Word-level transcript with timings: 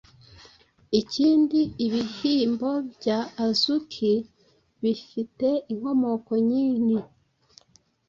Ibindi 0.99 1.59
bihyimbo 1.93 2.69
bya 2.93 3.19
Azuki 3.45 4.11
bifite 4.81 5.47
inkomoko 5.71 6.31
nyinhi 6.49 6.97